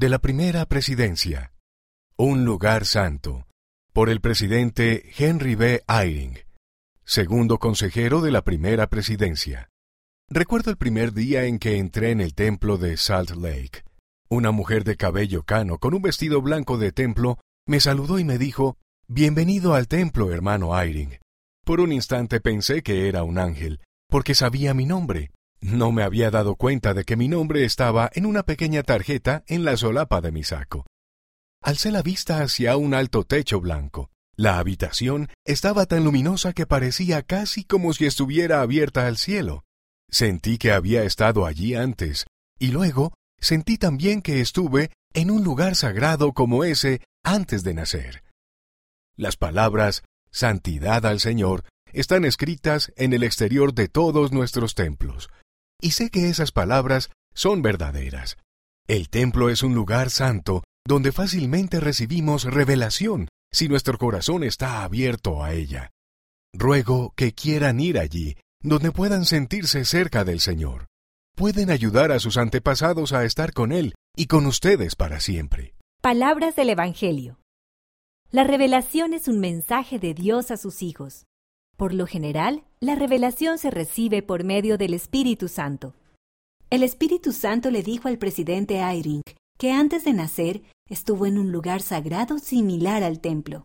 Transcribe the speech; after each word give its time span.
de 0.00 0.08
la 0.08 0.18
primera 0.18 0.64
presidencia. 0.64 1.52
Un 2.16 2.46
lugar 2.46 2.86
santo. 2.86 3.46
Por 3.92 4.08
el 4.08 4.22
presidente 4.22 5.12
Henry 5.18 5.56
B. 5.56 5.82
Eyring, 5.86 6.38
segundo 7.04 7.58
consejero 7.58 8.22
de 8.22 8.30
la 8.30 8.40
primera 8.40 8.86
presidencia. 8.86 9.68
Recuerdo 10.30 10.70
el 10.70 10.78
primer 10.78 11.12
día 11.12 11.44
en 11.44 11.58
que 11.58 11.76
entré 11.76 12.12
en 12.12 12.22
el 12.22 12.34
templo 12.34 12.78
de 12.78 12.96
Salt 12.96 13.32
Lake. 13.32 13.84
Una 14.30 14.52
mujer 14.52 14.84
de 14.84 14.96
cabello 14.96 15.42
cano 15.42 15.76
con 15.76 15.92
un 15.92 16.00
vestido 16.00 16.40
blanco 16.40 16.78
de 16.78 16.92
templo 16.92 17.38
me 17.66 17.78
saludó 17.78 18.18
y 18.18 18.24
me 18.24 18.38
dijo, 18.38 18.78
Bienvenido 19.06 19.74
al 19.74 19.86
templo, 19.86 20.32
hermano 20.32 20.80
Eyring. 20.80 21.18
Por 21.62 21.78
un 21.78 21.92
instante 21.92 22.40
pensé 22.40 22.82
que 22.82 23.06
era 23.06 23.22
un 23.22 23.36
ángel, 23.36 23.80
porque 24.08 24.34
sabía 24.34 24.72
mi 24.72 24.86
nombre. 24.86 25.30
No 25.60 25.92
me 25.92 26.02
había 26.02 26.30
dado 26.30 26.56
cuenta 26.56 26.94
de 26.94 27.04
que 27.04 27.16
mi 27.16 27.28
nombre 27.28 27.64
estaba 27.64 28.10
en 28.14 28.26
una 28.26 28.44
pequeña 28.44 28.82
tarjeta 28.82 29.44
en 29.46 29.64
la 29.64 29.76
solapa 29.76 30.20
de 30.20 30.32
mi 30.32 30.42
saco. 30.42 30.86
Alcé 31.62 31.90
la 31.90 32.02
vista 32.02 32.40
hacia 32.42 32.76
un 32.76 32.94
alto 32.94 33.24
techo 33.24 33.60
blanco. 33.60 34.10
La 34.36 34.58
habitación 34.58 35.28
estaba 35.44 35.84
tan 35.84 36.04
luminosa 36.04 36.54
que 36.54 36.66
parecía 36.66 37.22
casi 37.22 37.64
como 37.64 37.92
si 37.92 38.06
estuviera 38.06 38.62
abierta 38.62 39.06
al 39.06 39.18
cielo. 39.18 39.64
Sentí 40.10 40.56
que 40.56 40.72
había 40.72 41.04
estado 41.04 41.44
allí 41.44 41.74
antes, 41.74 42.26
y 42.58 42.68
luego 42.68 43.12
sentí 43.38 43.76
también 43.76 44.22
que 44.22 44.40
estuve 44.40 44.90
en 45.12 45.30
un 45.30 45.44
lugar 45.44 45.76
sagrado 45.76 46.32
como 46.32 46.64
ese 46.64 47.02
antes 47.22 47.62
de 47.62 47.74
nacer. 47.74 48.24
Las 49.16 49.36
palabras 49.36 50.02
Santidad 50.30 51.04
al 51.06 51.20
Señor 51.20 51.64
están 51.92 52.24
escritas 52.24 52.92
en 52.96 53.12
el 53.12 53.24
exterior 53.24 53.74
de 53.74 53.88
todos 53.88 54.32
nuestros 54.32 54.74
templos, 54.74 55.28
y 55.80 55.92
sé 55.92 56.10
que 56.10 56.28
esas 56.28 56.52
palabras 56.52 57.10
son 57.34 57.62
verdaderas. 57.62 58.36
El 58.86 59.08
templo 59.08 59.50
es 59.50 59.62
un 59.62 59.74
lugar 59.74 60.10
santo 60.10 60.64
donde 60.86 61.12
fácilmente 61.12 61.80
recibimos 61.80 62.44
revelación 62.44 63.28
si 63.52 63.68
nuestro 63.68 63.98
corazón 63.98 64.44
está 64.44 64.82
abierto 64.82 65.42
a 65.42 65.52
ella. 65.52 65.90
Ruego 66.52 67.12
que 67.16 67.32
quieran 67.32 67.80
ir 67.80 67.98
allí, 67.98 68.36
donde 68.62 68.92
puedan 68.92 69.24
sentirse 69.24 69.84
cerca 69.84 70.24
del 70.24 70.40
Señor. 70.40 70.86
Pueden 71.36 71.70
ayudar 71.70 72.12
a 72.12 72.18
sus 72.18 72.36
antepasados 72.36 73.12
a 73.12 73.24
estar 73.24 73.52
con 73.52 73.72
Él 73.72 73.94
y 74.16 74.26
con 74.26 74.46
ustedes 74.46 74.96
para 74.96 75.20
siempre. 75.20 75.74
Palabras 76.02 76.56
del 76.56 76.70
Evangelio. 76.70 77.38
La 78.30 78.44
revelación 78.44 79.14
es 79.14 79.28
un 79.28 79.40
mensaje 79.40 79.98
de 79.98 80.14
Dios 80.14 80.50
a 80.50 80.56
sus 80.56 80.82
hijos. 80.82 81.26
Por 81.80 81.94
lo 81.94 82.06
general, 82.06 82.62
la 82.80 82.94
revelación 82.94 83.56
se 83.56 83.70
recibe 83.70 84.20
por 84.20 84.44
medio 84.44 84.76
del 84.76 84.92
Espíritu 84.92 85.48
Santo. 85.48 85.94
El 86.68 86.82
Espíritu 86.82 87.32
Santo 87.32 87.70
le 87.70 87.82
dijo 87.82 88.08
al 88.08 88.18
presidente 88.18 88.80
Eyring 88.80 89.22
que 89.58 89.72
antes 89.72 90.04
de 90.04 90.12
nacer 90.12 90.60
estuvo 90.90 91.24
en 91.24 91.38
un 91.38 91.52
lugar 91.52 91.80
sagrado 91.80 92.38
similar 92.38 93.02
al 93.02 93.20
templo. 93.20 93.64